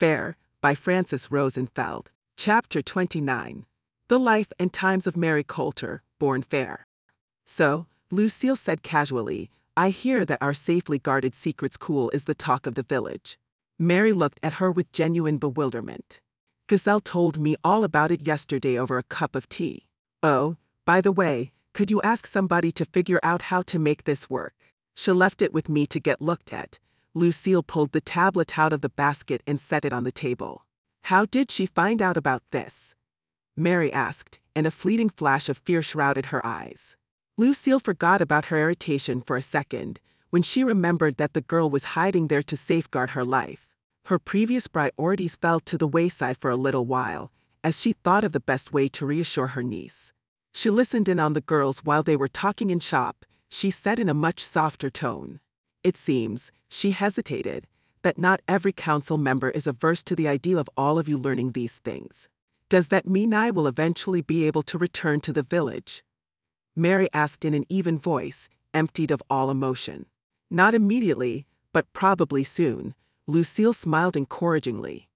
Fair, 0.00 0.38
by 0.62 0.74
Frances 0.74 1.30
Rosenfeld. 1.30 2.10
Chapter 2.38 2.80
29 2.80 3.66
The 4.08 4.18
Life 4.18 4.50
and 4.58 4.72
Times 4.72 5.06
of 5.06 5.14
Mary 5.14 5.44
Coulter, 5.44 6.02
born 6.18 6.42
Fair. 6.42 6.86
So, 7.44 7.86
Lucille 8.10 8.56
said 8.56 8.82
casually, 8.82 9.50
I 9.76 9.90
hear 9.90 10.24
that 10.24 10.40
our 10.40 10.54
safely 10.54 10.98
guarded 10.98 11.34
secret 11.34 11.74
school 11.74 12.08
is 12.14 12.24
the 12.24 12.34
talk 12.34 12.66
of 12.66 12.76
the 12.76 12.82
village. 12.82 13.38
Mary 13.78 14.14
looked 14.14 14.40
at 14.42 14.54
her 14.54 14.72
with 14.72 14.90
genuine 14.90 15.36
bewilderment. 15.36 16.22
Giselle 16.70 17.00
told 17.00 17.38
me 17.38 17.56
all 17.62 17.84
about 17.84 18.10
it 18.10 18.26
yesterday 18.26 18.78
over 18.78 18.96
a 18.96 19.02
cup 19.02 19.36
of 19.36 19.50
tea. 19.50 19.84
Oh, 20.22 20.56
by 20.86 21.02
the 21.02 21.12
way, 21.12 21.52
could 21.74 21.90
you 21.90 22.00
ask 22.00 22.26
somebody 22.26 22.72
to 22.72 22.86
figure 22.86 23.20
out 23.22 23.42
how 23.52 23.60
to 23.64 23.78
make 23.78 24.04
this 24.04 24.30
work? 24.30 24.54
She 24.94 25.12
left 25.12 25.42
it 25.42 25.52
with 25.52 25.68
me 25.68 25.86
to 25.88 26.00
get 26.00 26.22
looked 26.22 26.54
at. 26.54 26.78
Lucille 27.14 27.62
pulled 27.62 27.90
the 27.90 28.00
tablet 28.00 28.56
out 28.58 28.72
of 28.72 28.82
the 28.82 28.88
basket 28.88 29.42
and 29.46 29.60
set 29.60 29.84
it 29.84 29.92
on 29.92 30.04
the 30.04 30.12
table. 30.12 30.64
How 31.04 31.26
did 31.26 31.50
she 31.50 31.66
find 31.66 32.00
out 32.00 32.16
about 32.16 32.42
this? 32.52 32.94
Mary 33.56 33.92
asked, 33.92 34.38
and 34.54 34.66
a 34.66 34.70
fleeting 34.70 35.10
flash 35.10 35.48
of 35.48 35.58
fear 35.58 35.82
shrouded 35.82 36.26
her 36.26 36.44
eyes. 36.46 36.96
Lucille 37.36 37.80
forgot 37.80 38.20
about 38.20 38.46
her 38.46 38.58
irritation 38.58 39.20
for 39.20 39.36
a 39.36 39.42
second 39.42 39.98
when 40.30 40.42
she 40.42 40.62
remembered 40.62 41.16
that 41.16 41.34
the 41.34 41.40
girl 41.40 41.68
was 41.68 41.94
hiding 41.98 42.28
there 42.28 42.42
to 42.44 42.56
safeguard 42.56 43.10
her 43.10 43.24
life. 43.24 43.66
Her 44.04 44.18
previous 44.18 44.68
priorities 44.68 45.36
fell 45.36 45.58
to 45.60 45.76
the 45.76 45.88
wayside 45.88 46.36
for 46.38 46.50
a 46.50 46.56
little 46.56 46.86
while 46.86 47.32
as 47.62 47.80
she 47.80 47.92
thought 47.92 48.24
of 48.24 48.32
the 48.32 48.40
best 48.40 48.72
way 48.72 48.88
to 48.88 49.04
reassure 49.04 49.48
her 49.48 49.62
niece. 49.62 50.12
She 50.54 50.70
listened 50.70 51.08
in 51.08 51.18
on 51.18 51.32
the 51.32 51.40
girls 51.40 51.80
while 51.80 52.02
they 52.02 52.16
were 52.16 52.28
talking 52.28 52.70
in 52.70 52.80
shop, 52.80 53.24
she 53.48 53.70
said 53.70 53.98
in 53.98 54.08
a 54.08 54.14
much 54.14 54.40
softer 54.40 54.90
tone. 54.90 55.40
It 55.82 55.96
seems, 55.96 56.52
she 56.68 56.90
hesitated, 56.90 57.66
that 58.02 58.18
not 58.18 58.40
every 58.46 58.72
council 58.72 59.18
member 59.18 59.50
is 59.50 59.66
averse 59.66 60.02
to 60.04 60.16
the 60.16 60.28
idea 60.28 60.58
of 60.58 60.68
all 60.76 60.98
of 60.98 61.08
you 61.08 61.18
learning 61.18 61.52
these 61.52 61.78
things. 61.78 62.28
Does 62.68 62.88
that 62.88 63.08
mean 63.08 63.34
I 63.34 63.50
will 63.50 63.66
eventually 63.66 64.22
be 64.22 64.46
able 64.46 64.62
to 64.64 64.78
return 64.78 65.20
to 65.22 65.32
the 65.32 65.42
village? 65.42 66.04
Mary 66.76 67.08
asked 67.12 67.44
in 67.44 67.54
an 67.54 67.64
even 67.68 67.98
voice, 67.98 68.48
emptied 68.72 69.10
of 69.10 69.22
all 69.28 69.50
emotion. 69.50 70.06
Not 70.50 70.74
immediately, 70.74 71.46
but 71.72 71.92
probably 71.92 72.44
soon, 72.44 72.94
Lucille 73.26 73.72
smiled 73.72 74.16
encouragingly. 74.16 75.08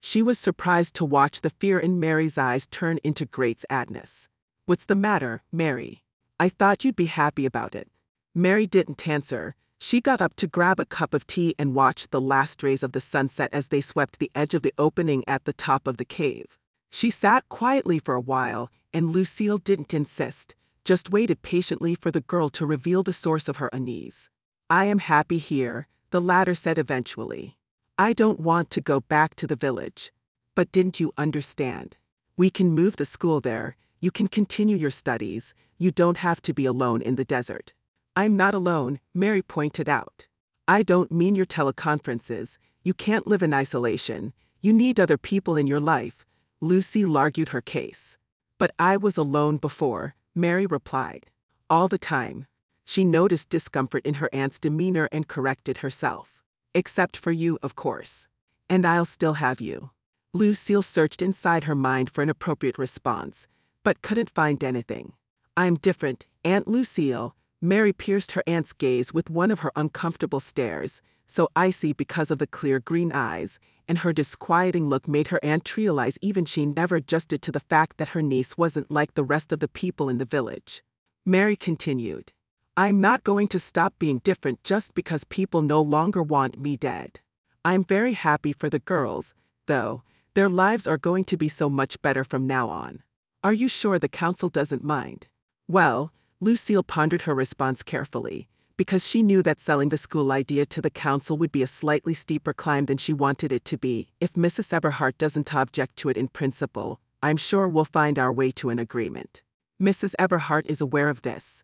She 0.00 0.22
was 0.22 0.38
surprised 0.38 0.94
to 0.96 1.04
watch 1.04 1.40
the 1.40 1.50
fear 1.50 1.78
in 1.78 1.98
Mary's 1.98 2.36
eyes 2.36 2.66
turn 2.66 2.98
into 3.02 3.24
great 3.24 3.64
sadness. 3.68 4.28
What's 4.66 4.84
the 4.84 4.94
matter, 4.94 5.42
Mary? 5.50 6.02
I 6.38 6.48
thought 6.48 6.84
you'd 6.84 6.96
be 6.96 7.06
happy 7.06 7.46
about 7.46 7.74
it. 7.74 7.88
Mary 8.34 8.66
didn't 8.66 9.08
answer. 9.08 9.54
She 9.86 10.00
got 10.00 10.22
up 10.22 10.34
to 10.36 10.46
grab 10.46 10.80
a 10.80 10.86
cup 10.86 11.12
of 11.12 11.26
tea 11.26 11.54
and 11.58 11.74
watched 11.74 12.10
the 12.10 12.18
last 12.18 12.62
rays 12.62 12.82
of 12.82 12.92
the 12.92 13.02
sunset 13.02 13.50
as 13.52 13.68
they 13.68 13.82
swept 13.82 14.18
the 14.18 14.30
edge 14.34 14.54
of 14.54 14.62
the 14.62 14.72
opening 14.78 15.22
at 15.28 15.44
the 15.44 15.52
top 15.52 15.86
of 15.86 15.98
the 15.98 16.06
cave. 16.06 16.58
She 16.90 17.10
sat 17.10 17.46
quietly 17.50 17.98
for 17.98 18.14
a 18.14 18.20
while, 18.34 18.70
and 18.94 19.10
Lucille 19.10 19.58
didn't 19.58 19.92
insist, 19.92 20.54
just 20.86 21.10
waited 21.10 21.42
patiently 21.42 21.94
for 21.94 22.10
the 22.10 22.22
girl 22.22 22.48
to 22.48 22.64
reveal 22.64 23.02
the 23.02 23.12
source 23.12 23.46
of 23.46 23.58
her 23.58 23.68
unease. 23.74 24.30
I 24.70 24.86
am 24.86 25.00
happy 25.00 25.36
here, 25.36 25.86
the 26.12 26.20
latter 26.20 26.54
said 26.54 26.78
eventually. 26.78 27.58
I 27.98 28.14
don't 28.14 28.40
want 28.40 28.70
to 28.70 28.80
go 28.80 29.00
back 29.00 29.34
to 29.34 29.46
the 29.46 29.54
village. 29.54 30.14
But 30.54 30.72
didn't 30.72 30.98
you 30.98 31.12
understand? 31.18 31.98
We 32.38 32.48
can 32.48 32.70
move 32.70 32.96
the 32.96 33.04
school 33.04 33.42
there, 33.42 33.76
you 34.00 34.10
can 34.10 34.28
continue 34.28 34.78
your 34.78 34.90
studies, 34.90 35.54
you 35.76 35.90
don't 35.90 36.16
have 36.16 36.40
to 36.40 36.54
be 36.54 36.64
alone 36.64 37.02
in 37.02 37.16
the 37.16 37.24
desert. 37.26 37.74
I'm 38.16 38.36
not 38.36 38.54
alone, 38.54 39.00
Mary 39.12 39.42
pointed 39.42 39.88
out. 39.88 40.28
I 40.68 40.82
don't 40.82 41.10
mean 41.10 41.34
your 41.34 41.46
teleconferences, 41.46 42.58
you 42.84 42.94
can't 42.94 43.26
live 43.26 43.42
in 43.42 43.52
isolation, 43.52 44.32
you 44.60 44.72
need 44.72 45.00
other 45.00 45.18
people 45.18 45.56
in 45.56 45.66
your 45.66 45.80
life, 45.80 46.24
Lucy 46.60 47.04
argued 47.04 47.50
her 47.50 47.60
case. 47.60 48.16
But 48.58 48.70
I 48.78 48.96
was 48.96 49.16
alone 49.16 49.56
before, 49.56 50.14
Mary 50.34 50.64
replied. 50.64 51.26
All 51.68 51.88
the 51.88 51.98
time. 51.98 52.46
She 52.84 53.04
noticed 53.04 53.48
discomfort 53.48 54.06
in 54.06 54.14
her 54.14 54.30
aunt's 54.32 54.60
demeanor 54.60 55.08
and 55.10 55.26
corrected 55.26 55.78
herself. 55.78 56.40
Except 56.72 57.16
for 57.16 57.32
you, 57.32 57.58
of 57.62 57.74
course. 57.74 58.28
And 58.70 58.86
I'll 58.86 59.04
still 59.04 59.34
have 59.34 59.60
you. 59.60 59.90
Lucille 60.32 60.82
searched 60.82 61.20
inside 61.20 61.64
her 61.64 61.74
mind 61.74 62.10
for 62.10 62.22
an 62.22 62.30
appropriate 62.30 62.78
response, 62.78 63.46
but 63.82 64.02
couldn't 64.02 64.30
find 64.30 64.62
anything. 64.62 65.12
I'm 65.56 65.76
different, 65.76 66.26
Aunt 66.44 66.66
Lucille. 66.68 67.34
Mary 67.64 67.94
pierced 67.94 68.32
her 68.32 68.42
aunt's 68.46 68.74
gaze 68.74 69.14
with 69.14 69.30
one 69.30 69.50
of 69.50 69.60
her 69.60 69.72
uncomfortable 69.74 70.38
stares, 70.38 71.00
so 71.26 71.48
icy 71.56 71.94
because 71.94 72.30
of 72.30 72.38
the 72.38 72.46
clear 72.46 72.78
green 72.78 73.10
eyes, 73.10 73.58
and 73.88 73.96
her 73.98 74.12
disquieting 74.12 74.86
look 74.86 75.08
made 75.08 75.28
her 75.28 75.40
aunt 75.42 75.74
realize 75.74 76.18
even 76.20 76.44
she 76.44 76.66
never 76.66 76.96
adjusted 76.96 77.40
to 77.40 77.50
the 77.50 77.60
fact 77.60 77.96
that 77.96 78.08
her 78.08 78.20
niece 78.20 78.58
wasn't 78.58 78.90
like 78.90 79.14
the 79.14 79.24
rest 79.24 79.50
of 79.50 79.60
the 79.60 79.68
people 79.68 80.10
in 80.10 80.18
the 80.18 80.26
village. 80.26 80.82
Mary 81.24 81.56
continued, 81.56 82.34
I'm 82.76 83.00
not 83.00 83.24
going 83.24 83.48
to 83.48 83.58
stop 83.58 83.94
being 83.98 84.18
different 84.18 84.62
just 84.62 84.94
because 84.94 85.24
people 85.24 85.62
no 85.62 85.80
longer 85.80 86.22
want 86.22 86.60
me 86.60 86.76
dead. 86.76 87.20
I'm 87.64 87.82
very 87.82 88.12
happy 88.12 88.52
for 88.52 88.68
the 88.68 88.78
girls, 88.78 89.34
though, 89.68 90.02
their 90.34 90.50
lives 90.50 90.86
are 90.86 90.98
going 90.98 91.24
to 91.24 91.38
be 91.38 91.48
so 91.48 91.70
much 91.70 92.02
better 92.02 92.24
from 92.24 92.46
now 92.46 92.68
on. 92.68 93.02
Are 93.42 93.54
you 93.54 93.68
sure 93.68 93.98
the 93.98 94.06
council 94.06 94.50
doesn't 94.50 94.84
mind? 94.84 95.28
Well, 95.66 96.12
Lucille 96.44 96.82
pondered 96.82 97.22
her 97.22 97.34
response 97.34 97.82
carefully, 97.82 98.48
because 98.76 99.08
she 99.08 99.22
knew 99.22 99.42
that 99.42 99.62
selling 99.62 99.88
the 99.88 99.96
school 99.96 100.30
idea 100.30 100.66
to 100.66 100.82
the 100.82 100.90
council 100.90 101.38
would 101.38 101.50
be 101.50 101.62
a 101.62 101.66
slightly 101.66 102.12
steeper 102.12 102.52
climb 102.52 102.84
than 102.84 102.98
she 102.98 103.14
wanted 103.14 103.50
it 103.50 103.64
to 103.64 103.78
be. 103.78 104.08
If 104.20 104.34
Mrs. 104.34 104.78
Eberhart 104.78 105.16
doesn't 105.16 105.54
object 105.54 105.96
to 105.96 106.10
it 106.10 106.18
in 106.18 106.28
principle, 106.28 107.00
I'm 107.22 107.38
sure 107.38 107.66
we'll 107.66 107.86
find 107.86 108.18
our 108.18 108.30
way 108.30 108.50
to 108.50 108.68
an 108.68 108.78
agreement. 108.78 109.42
Mrs. 109.80 110.14
Eberhart 110.18 110.66
is 110.66 110.82
aware 110.82 111.08
of 111.08 111.22
this. 111.22 111.62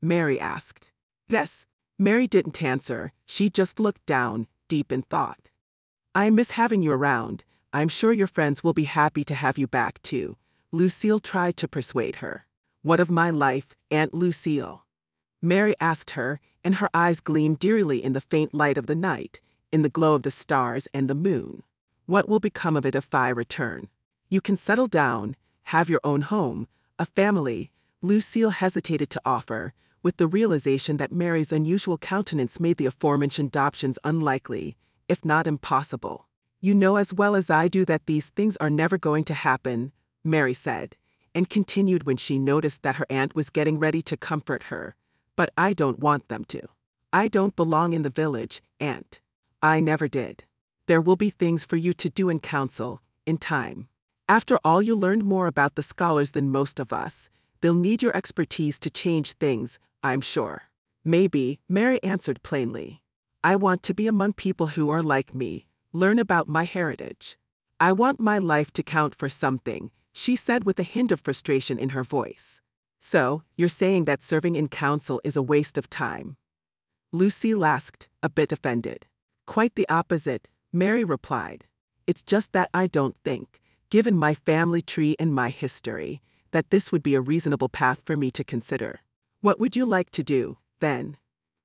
Mary 0.00 0.40
asked. 0.40 0.90
Yes. 1.28 1.66
Mary 1.98 2.26
didn't 2.26 2.62
answer, 2.62 3.12
she 3.26 3.50
just 3.50 3.78
looked 3.78 4.06
down, 4.06 4.46
deep 4.68 4.90
in 4.90 5.02
thought. 5.02 5.50
I 6.14 6.30
miss 6.30 6.52
having 6.52 6.80
you 6.80 6.92
around, 6.92 7.44
I'm 7.74 7.88
sure 7.88 8.14
your 8.14 8.26
friends 8.26 8.64
will 8.64 8.72
be 8.72 8.84
happy 8.84 9.22
to 9.24 9.34
have 9.34 9.58
you 9.58 9.66
back 9.66 10.00
too, 10.00 10.38
Lucille 10.72 11.20
tried 11.20 11.58
to 11.58 11.68
persuade 11.68 12.16
her. 12.16 12.46
What 12.84 13.00
of 13.00 13.10
my 13.10 13.30
life, 13.30 13.74
Aunt 13.90 14.12
Lucille? 14.12 14.84
Mary 15.40 15.74
asked 15.80 16.10
her, 16.10 16.38
and 16.62 16.74
her 16.74 16.90
eyes 16.92 17.18
gleamed 17.20 17.58
dearly 17.58 18.04
in 18.04 18.12
the 18.12 18.20
faint 18.20 18.52
light 18.52 18.76
of 18.76 18.84
the 18.84 18.94
night, 18.94 19.40
in 19.72 19.80
the 19.80 19.88
glow 19.88 20.12
of 20.12 20.22
the 20.22 20.30
stars 20.30 20.86
and 20.92 21.08
the 21.08 21.14
moon. 21.14 21.62
What 22.04 22.28
will 22.28 22.40
become 22.40 22.76
of 22.76 22.84
it 22.84 22.94
if 22.94 23.14
I 23.14 23.30
return? 23.30 23.88
You 24.28 24.42
can 24.42 24.58
settle 24.58 24.86
down, 24.86 25.34
have 25.62 25.88
your 25.88 26.02
own 26.04 26.20
home, 26.20 26.68
a 26.98 27.06
family, 27.06 27.70
Lucille 28.02 28.50
hesitated 28.50 29.08
to 29.08 29.22
offer, 29.24 29.72
with 30.02 30.18
the 30.18 30.26
realization 30.26 30.98
that 30.98 31.10
Mary's 31.10 31.52
unusual 31.52 31.96
countenance 31.96 32.60
made 32.60 32.76
the 32.76 32.84
aforementioned 32.84 33.56
options 33.56 33.98
unlikely, 34.04 34.76
if 35.08 35.24
not 35.24 35.46
impossible. 35.46 36.28
You 36.60 36.74
know 36.74 36.96
as 36.96 37.14
well 37.14 37.34
as 37.34 37.48
I 37.48 37.66
do 37.66 37.86
that 37.86 38.04
these 38.04 38.28
things 38.28 38.58
are 38.58 38.68
never 38.68 38.98
going 38.98 39.24
to 39.24 39.32
happen, 39.32 39.92
Mary 40.22 40.52
said, 40.52 40.96
and 41.34 41.50
continued 41.50 42.04
when 42.04 42.16
she 42.16 42.38
noticed 42.38 42.82
that 42.82 42.96
her 42.96 43.06
aunt 43.10 43.34
was 43.34 43.50
getting 43.50 43.78
ready 43.78 44.02
to 44.02 44.16
comfort 44.16 44.64
her. 44.64 44.94
But 45.36 45.50
I 45.56 45.72
don't 45.72 45.98
want 45.98 46.28
them 46.28 46.44
to. 46.46 46.68
I 47.12 47.28
don't 47.28 47.56
belong 47.56 47.92
in 47.92 48.02
the 48.02 48.10
village, 48.10 48.62
aunt. 48.80 49.20
I 49.62 49.80
never 49.80 50.08
did. 50.08 50.44
There 50.86 51.00
will 51.00 51.16
be 51.16 51.30
things 51.30 51.64
for 51.64 51.76
you 51.76 51.94
to 51.94 52.10
do 52.10 52.28
in 52.28 52.40
council, 52.40 53.00
in 53.26 53.38
time. 53.38 53.88
After 54.28 54.58
all, 54.64 54.82
you 54.82 54.94
learned 54.94 55.24
more 55.24 55.46
about 55.46 55.74
the 55.74 55.82
scholars 55.82 56.32
than 56.32 56.50
most 56.50 56.78
of 56.78 56.92
us. 56.92 57.30
They'll 57.60 57.74
need 57.74 58.02
your 58.02 58.16
expertise 58.16 58.78
to 58.80 58.90
change 58.90 59.32
things, 59.32 59.78
I'm 60.02 60.20
sure. 60.20 60.64
Maybe, 61.04 61.60
Mary 61.68 62.02
answered 62.02 62.42
plainly. 62.42 63.02
I 63.42 63.56
want 63.56 63.82
to 63.84 63.94
be 63.94 64.06
among 64.06 64.34
people 64.34 64.68
who 64.68 64.90
are 64.90 65.02
like 65.02 65.34
me, 65.34 65.66
learn 65.92 66.18
about 66.18 66.48
my 66.48 66.64
heritage. 66.64 67.36
I 67.78 67.92
want 67.92 68.20
my 68.20 68.38
life 68.38 68.72
to 68.72 68.82
count 68.82 69.14
for 69.14 69.28
something, 69.28 69.90
she 70.14 70.36
said 70.36 70.64
with 70.64 70.78
a 70.78 70.84
hint 70.84 71.12
of 71.12 71.20
frustration 71.20 71.78
in 71.78 71.90
her 71.90 72.04
voice. 72.04 72.62
So, 73.00 73.42
you're 73.56 73.68
saying 73.68 74.06
that 74.06 74.22
serving 74.22 74.54
in 74.54 74.68
council 74.68 75.20
is 75.24 75.36
a 75.36 75.42
waste 75.42 75.76
of 75.76 75.90
time? 75.90 76.36
Lucy 77.12 77.52
asked, 77.52 78.08
a 78.22 78.30
bit 78.30 78.52
offended. 78.52 79.06
Quite 79.44 79.74
the 79.74 79.88
opposite, 79.90 80.48
Mary 80.72 81.04
replied. 81.04 81.66
It's 82.06 82.22
just 82.22 82.52
that 82.52 82.70
I 82.72 82.86
don't 82.86 83.16
think, 83.24 83.60
given 83.90 84.16
my 84.16 84.34
family 84.34 84.80
tree 84.80 85.16
and 85.18 85.34
my 85.34 85.50
history, 85.50 86.22
that 86.52 86.70
this 86.70 86.92
would 86.92 87.02
be 87.02 87.14
a 87.14 87.20
reasonable 87.20 87.68
path 87.68 88.00
for 88.04 88.16
me 88.16 88.30
to 88.30 88.44
consider. 88.44 89.00
What 89.40 89.58
would 89.60 89.76
you 89.76 89.84
like 89.84 90.10
to 90.10 90.22
do, 90.22 90.58
then? 90.80 91.16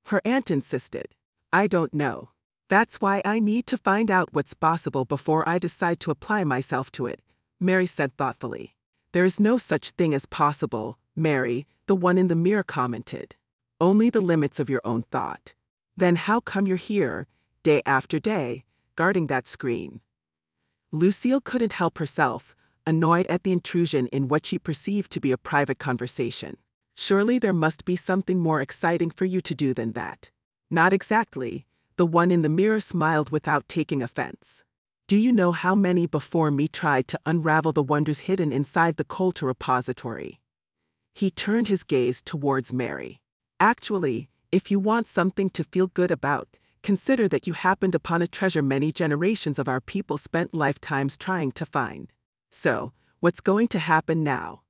Her 0.06 0.20
aunt 0.24 0.50
insisted. 0.50 1.14
I 1.52 1.68
don't 1.68 1.94
know. 1.94 2.30
That's 2.68 3.00
why 3.00 3.22
I 3.24 3.40
need 3.40 3.66
to 3.68 3.78
find 3.78 4.10
out 4.10 4.32
what's 4.32 4.54
possible 4.54 5.04
before 5.04 5.48
I 5.48 5.58
decide 5.58 6.00
to 6.00 6.10
apply 6.10 6.44
myself 6.44 6.92
to 6.92 7.06
it, 7.06 7.20
Mary 7.60 7.86
said 7.86 8.16
thoughtfully. 8.16 8.74
There 9.12 9.26
is 9.26 9.38
no 9.38 9.58
such 9.58 9.90
thing 9.90 10.14
as 10.14 10.24
possible, 10.24 10.98
Mary, 11.14 11.66
the 11.86 11.94
one 11.94 12.16
in 12.16 12.28
the 12.28 12.36
mirror 12.36 12.62
commented. 12.62 13.36
Only 13.80 14.08
the 14.08 14.20
limits 14.20 14.58
of 14.58 14.70
your 14.70 14.80
own 14.84 15.02
thought. 15.10 15.54
Then 15.96 16.16
how 16.16 16.40
come 16.40 16.66
you're 16.66 16.76
here, 16.76 17.26
day 17.62 17.82
after 17.84 18.18
day, 18.18 18.64
guarding 18.96 19.26
that 19.26 19.46
screen? 19.46 20.00
Lucille 20.90 21.40
couldn't 21.40 21.74
help 21.74 21.98
herself, 21.98 22.56
annoyed 22.86 23.26
at 23.26 23.42
the 23.42 23.52
intrusion 23.52 24.06
in 24.08 24.28
what 24.28 24.46
she 24.46 24.58
perceived 24.58 25.12
to 25.12 25.20
be 25.20 25.30
a 25.30 25.38
private 25.38 25.78
conversation. 25.78 26.56
Surely 26.94 27.38
there 27.38 27.52
must 27.52 27.84
be 27.84 27.96
something 27.96 28.38
more 28.38 28.60
exciting 28.60 29.10
for 29.10 29.24
you 29.24 29.40
to 29.40 29.54
do 29.54 29.74
than 29.74 29.92
that. 29.92 30.30
Not 30.70 30.92
exactly, 30.92 31.66
the 31.96 32.06
one 32.06 32.30
in 32.30 32.42
the 32.42 32.48
mirror 32.48 32.80
smiled 32.80 33.30
without 33.30 33.68
taking 33.68 34.02
offense. 34.02 34.64
Do 35.10 35.16
you 35.16 35.32
know 35.32 35.50
how 35.50 35.74
many 35.74 36.06
before 36.06 36.52
me 36.52 36.68
tried 36.68 37.08
to 37.08 37.18
unravel 37.26 37.72
the 37.72 37.82
wonders 37.82 38.20
hidden 38.28 38.52
inside 38.52 38.96
the 38.96 39.02
Coulter 39.02 39.46
repository? 39.46 40.38
He 41.16 41.32
turned 41.32 41.66
his 41.66 41.82
gaze 41.82 42.22
towards 42.22 42.72
Mary. 42.72 43.20
Actually, 43.58 44.28
if 44.52 44.70
you 44.70 44.78
want 44.78 45.08
something 45.08 45.50
to 45.50 45.64
feel 45.64 45.88
good 45.88 46.12
about, 46.12 46.56
consider 46.84 47.26
that 47.26 47.48
you 47.48 47.54
happened 47.54 47.96
upon 47.96 48.22
a 48.22 48.28
treasure 48.28 48.62
many 48.62 48.92
generations 48.92 49.58
of 49.58 49.66
our 49.66 49.80
people 49.80 50.16
spent 50.16 50.54
lifetimes 50.54 51.16
trying 51.16 51.50
to 51.58 51.66
find. 51.66 52.12
So, 52.52 52.92
what's 53.18 53.40
going 53.40 53.66
to 53.74 53.80
happen 53.80 54.22
now? 54.22 54.62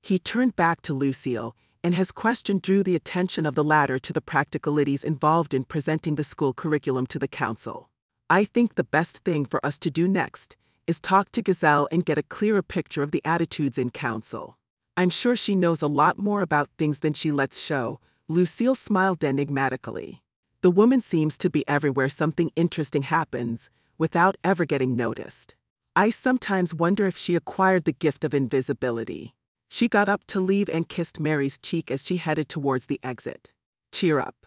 He 0.00 0.20
turned 0.20 0.54
back 0.54 0.80
to 0.82 0.94
Lucille, 0.94 1.56
and 1.82 1.96
his 1.96 2.12
question 2.12 2.60
drew 2.62 2.84
the 2.84 2.94
attention 2.94 3.44
of 3.44 3.56
the 3.56 3.64
latter 3.64 3.98
to 3.98 4.12
the 4.12 4.20
practicalities 4.20 5.02
involved 5.02 5.52
in 5.52 5.64
presenting 5.64 6.14
the 6.14 6.22
school 6.22 6.52
curriculum 6.52 7.04
to 7.08 7.18
the 7.18 7.26
council. 7.26 7.90
I 8.28 8.44
think 8.44 8.74
the 8.74 8.82
best 8.82 9.18
thing 9.18 9.44
for 9.44 9.64
us 9.64 9.78
to 9.78 9.90
do 9.90 10.08
next 10.08 10.56
is 10.88 10.98
talk 10.98 11.30
to 11.30 11.42
Giselle 11.46 11.86
and 11.92 12.04
get 12.04 12.18
a 12.18 12.24
clearer 12.24 12.62
picture 12.62 13.04
of 13.04 13.12
the 13.12 13.22
attitudes 13.24 13.78
in 13.78 13.90
council. 13.90 14.58
I'm 14.96 15.10
sure 15.10 15.36
she 15.36 15.54
knows 15.54 15.80
a 15.80 15.86
lot 15.86 16.18
more 16.18 16.42
about 16.42 16.68
things 16.76 17.00
than 17.00 17.12
she 17.12 17.30
lets 17.30 17.60
show. 17.60 18.00
Lucille 18.28 18.74
smiled 18.74 19.22
enigmatically. 19.22 20.24
The 20.62 20.72
woman 20.72 21.00
seems 21.00 21.38
to 21.38 21.48
be 21.48 21.62
everywhere 21.68 22.08
something 22.08 22.50
interesting 22.56 23.02
happens, 23.02 23.70
without 23.96 24.36
ever 24.42 24.64
getting 24.64 24.96
noticed. 24.96 25.54
I 25.94 26.10
sometimes 26.10 26.74
wonder 26.74 27.06
if 27.06 27.16
she 27.16 27.36
acquired 27.36 27.84
the 27.84 27.92
gift 27.92 28.24
of 28.24 28.34
invisibility. 28.34 29.36
She 29.68 29.86
got 29.86 30.08
up 30.08 30.24
to 30.28 30.40
leave 30.40 30.68
and 30.68 30.88
kissed 30.88 31.20
Mary's 31.20 31.58
cheek 31.58 31.92
as 31.92 32.04
she 32.04 32.16
headed 32.16 32.48
towards 32.48 32.86
the 32.86 32.98
exit. 33.04 33.52
Cheer 33.92 34.18
up. 34.18 34.46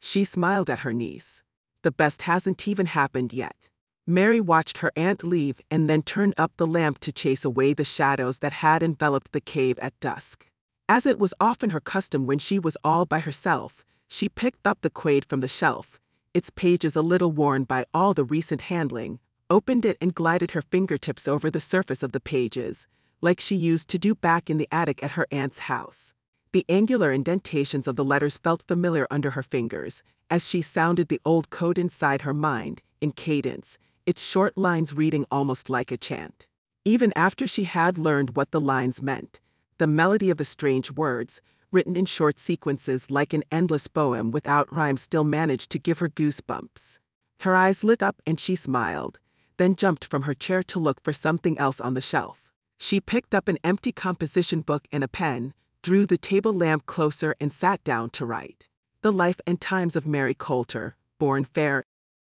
She 0.00 0.24
smiled 0.24 0.68
at 0.68 0.80
her 0.80 0.92
niece. 0.92 1.44
The 1.82 1.92
best 1.92 2.22
hasn't 2.22 2.66
even 2.68 2.86
happened 2.86 3.32
yet. 3.32 3.68
Mary 4.06 4.40
watched 4.40 4.78
her 4.78 4.92
aunt 4.96 5.22
leave 5.22 5.60
and 5.70 5.88
then 5.88 6.02
turned 6.02 6.34
up 6.36 6.52
the 6.56 6.66
lamp 6.66 6.98
to 7.00 7.12
chase 7.12 7.44
away 7.44 7.72
the 7.72 7.84
shadows 7.84 8.38
that 8.38 8.52
had 8.54 8.82
enveloped 8.82 9.32
the 9.32 9.40
cave 9.40 9.78
at 9.78 9.98
dusk. 10.00 10.46
As 10.88 11.06
it 11.06 11.18
was 11.18 11.34
often 11.40 11.70
her 11.70 11.80
custom 11.80 12.26
when 12.26 12.38
she 12.38 12.58
was 12.58 12.76
all 12.82 13.06
by 13.06 13.20
herself, 13.20 13.84
she 14.08 14.28
picked 14.28 14.66
up 14.66 14.78
the 14.82 14.90
Quade 14.90 15.24
from 15.24 15.40
the 15.40 15.48
shelf, 15.48 16.00
its 16.34 16.50
pages 16.50 16.96
a 16.96 17.02
little 17.02 17.32
worn 17.32 17.64
by 17.64 17.84
all 17.94 18.12
the 18.12 18.24
recent 18.24 18.62
handling, 18.62 19.18
opened 19.48 19.84
it 19.84 19.96
and 20.00 20.14
glided 20.14 20.50
her 20.52 20.62
fingertips 20.62 21.28
over 21.28 21.50
the 21.50 21.60
surface 21.60 22.02
of 22.02 22.12
the 22.12 22.20
pages, 22.20 22.86
like 23.20 23.40
she 23.40 23.54
used 23.54 23.88
to 23.88 23.98
do 23.98 24.14
back 24.14 24.50
in 24.50 24.56
the 24.56 24.68
attic 24.72 25.02
at 25.02 25.12
her 25.12 25.26
aunt's 25.30 25.60
house. 25.60 26.12
The 26.52 26.66
angular 26.68 27.14
indentations 27.14 27.88
of 27.88 27.96
the 27.96 28.04
letters 28.04 28.36
felt 28.36 28.62
familiar 28.68 29.06
under 29.10 29.30
her 29.30 29.42
fingers, 29.42 30.02
as 30.30 30.46
she 30.46 30.60
sounded 30.60 31.08
the 31.08 31.20
old 31.24 31.48
code 31.48 31.78
inside 31.78 32.22
her 32.22 32.34
mind, 32.34 32.82
in 33.00 33.12
cadence, 33.12 33.78
its 34.04 34.22
short 34.22 34.58
lines 34.58 34.92
reading 34.92 35.24
almost 35.30 35.70
like 35.70 35.90
a 35.90 35.96
chant. 35.96 36.46
Even 36.84 37.10
after 37.16 37.46
she 37.46 37.64
had 37.64 37.96
learned 37.96 38.36
what 38.36 38.50
the 38.50 38.60
lines 38.60 39.00
meant, 39.00 39.40
the 39.78 39.86
melody 39.86 40.28
of 40.28 40.36
the 40.36 40.44
strange 40.44 40.90
words, 40.90 41.40
written 41.70 41.96
in 41.96 42.04
short 42.04 42.38
sequences 42.38 43.10
like 43.10 43.32
an 43.32 43.44
endless 43.50 43.88
poem 43.88 44.30
without 44.30 44.70
rhyme, 44.70 44.98
still 44.98 45.24
managed 45.24 45.70
to 45.70 45.78
give 45.78 46.00
her 46.00 46.08
goosebumps. 46.10 46.98
Her 47.40 47.56
eyes 47.56 47.82
lit 47.82 48.02
up 48.02 48.20
and 48.26 48.38
she 48.38 48.56
smiled, 48.56 49.18
then 49.56 49.74
jumped 49.74 50.04
from 50.04 50.22
her 50.22 50.34
chair 50.34 50.62
to 50.64 50.78
look 50.78 51.02
for 51.02 51.14
something 51.14 51.56
else 51.58 51.80
on 51.80 51.94
the 51.94 52.02
shelf. 52.02 52.52
She 52.78 53.00
picked 53.00 53.34
up 53.34 53.48
an 53.48 53.58
empty 53.64 53.90
composition 53.90 54.60
book 54.60 54.86
and 54.92 55.02
a 55.02 55.08
pen, 55.08 55.54
drew 55.82 56.06
the 56.06 56.16
table 56.16 56.52
lamp 56.52 56.86
closer 56.86 57.34
and 57.40 57.52
sat 57.52 57.82
down 57.82 58.08
to 58.10 58.24
write. 58.24 58.68
The 59.02 59.12
Life 59.12 59.40
and 59.46 59.60
Times 59.60 59.96
of 59.96 60.06
Mary 60.06 60.34
Coulter, 60.34 60.96
Born 61.18 61.44
Fair, 61.44 61.84